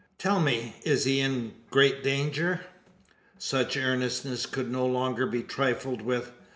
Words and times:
Tell 0.17 0.39
me 0.39 0.77
is 0.83 1.03
he 1.03 1.19
in 1.19 1.53
great 1.69 2.01
danger?" 2.03 2.61
Such 3.37 3.77
earnestness 3.77 4.47
could 4.47 4.71
no 4.71 4.83
longer 4.87 5.27
be 5.27 5.43
trifled 5.43 6.01
with. 6.01 6.31